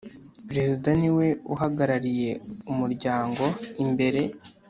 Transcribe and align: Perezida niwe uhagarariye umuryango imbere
Perezida 0.49 0.89
niwe 1.01 1.27
uhagarariye 1.53 2.31
umuryango 2.71 3.43
imbere 3.83 4.21